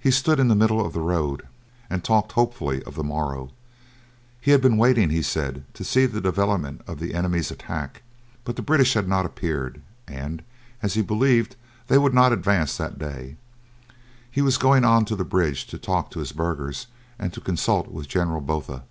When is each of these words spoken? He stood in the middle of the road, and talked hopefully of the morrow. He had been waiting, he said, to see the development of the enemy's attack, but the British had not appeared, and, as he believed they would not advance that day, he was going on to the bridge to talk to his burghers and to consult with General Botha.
He 0.00 0.10
stood 0.10 0.40
in 0.40 0.48
the 0.48 0.56
middle 0.56 0.84
of 0.84 0.92
the 0.92 0.98
road, 1.00 1.46
and 1.88 2.02
talked 2.02 2.32
hopefully 2.32 2.82
of 2.82 2.96
the 2.96 3.04
morrow. 3.04 3.50
He 4.40 4.50
had 4.50 4.60
been 4.60 4.76
waiting, 4.76 5.10
he 5.10 5.22
said, 5.22 5.62
to 5.74 5.84
see 5.84 6.04
the 6.04 6.20
development 6.20 6.80
of 6.88 6.98
the 6.98 7.14
enemy's 7.14 7.52
attack, 7.52 8.02
but 8.42 8.56
the 8.56 8.62
British 8.62 8.94
had 8.94 9.06
not 9.06 9.24
appeared, 9.24 9.80
and, 10.08 10.42
as 10.82 10.94
he 10.94 11.00
believed 11.00 11.54
they 11.86 11.96
would 11.96 12.12
not 12.12 12.32
advance 12.32 12.76
that 12.76 12.98
day, 12.98 13.36
he 14.28 14.42
was 14.42 14.58
going 14.58 14.84
on 14.84 15.04
to 15.04 15.14
the 15.14 15.24
bridge 15.24 15.64
to 15.68 15.78
talk 15.78 16.10
to 16.10 16.18
his 16.18 16.32
burghers 16.32 16.88
and 17.16 17.32
to 17.32 17.40
consult 17.40 17.86
with 17.86 18.08
General 18.08 18.40
Botha. 18.40 18.82